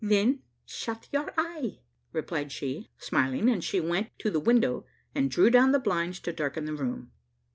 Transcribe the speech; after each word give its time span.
"Then 0.03 0.41
shut 0.65 1.07
your 1.13 1.31
eye," 1.37 1.77
replied 2.11 2.51
she, 2.51 2.89
smiling; 2.97 3.47
and 3.51 3.63
she 3.63 3.79
went 3.79 4.09
to 4.21 4.31
the 4.31 4.39
window, 4.39 4.83
and 5.13 5.29
drew 5.29 5.51
down 5.51 5.73
the 5.73 5.79
blinds 5.79 6.19
to 6.21 6.33
darken 6.33 6.65
the 6.65 6.73
room. 6.73 7.11